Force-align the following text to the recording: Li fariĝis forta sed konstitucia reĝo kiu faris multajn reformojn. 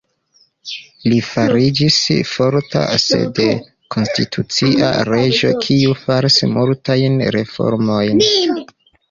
Li 1.11 1.17
fariĝis 1.25 1.97
forta 2.29 2.81
sed 3.03 3.41
konstitucia 3.97 4.89
reĝo 5.11 5.53
kiu 5.67 5.95
faris 6.07 6.41
multajn 6.57 7.21
reformojn. 7.39 8.27